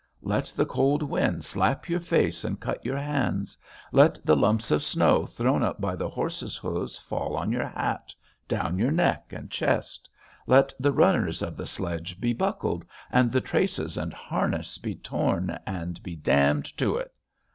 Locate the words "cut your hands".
2.59-3.55